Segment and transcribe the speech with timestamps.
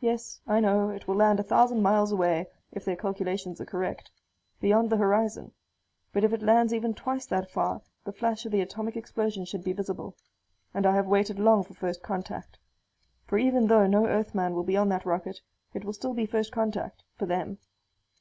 [0.00, 4.10] Yes, I know, it will land a thousand miles away, if their calculations are correct.
[4.60, 5.52] Beyond the horizon.
[6.12, 9.62] But if it lands even twice that far the flash of the atomic explosion should
[9.62, 10.16] be visible.
[10.74, 12.58] And I have waited long for first contact.
[13.28, 15.40] For even though no Earthman will be on that rocket,
[15.72, 17.58] it will still be first contact for them.